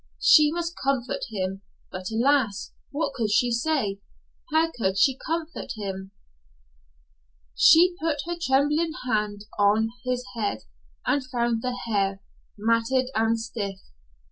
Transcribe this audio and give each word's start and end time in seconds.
She 0.19 0.51
must 0.51 0.73
comfort 0.83 1.25
him 1.29 1.61
but 1.91 2.09
alas! 2.09 2.73
What 2.89 3.13
could 3.13 3.29
she 3.29 3.51
say? 3.51 3.99
How 4.51 4.71
could 4.71 4.97
she 4.97 5.15
comfort 5.15 5.73
him? 5.77 6.09
She 7.53 7.95
put 8.01 8.17
her 8.25 8.35
trembling 8.41 8.93
hand 9.07 9.45
on 9.59 9.91
his 10.03 10.25
head 10.35 10.63
and 11.05 11.23
found 11.27 11.61
the 11.61 11.77
hair 11.85 12.19
matted 12.57 13.11
and 13.13 13.39
stiff. 13.39 13.77